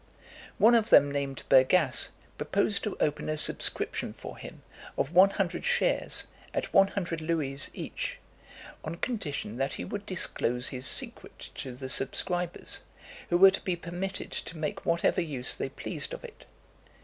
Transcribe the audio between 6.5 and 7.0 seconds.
at one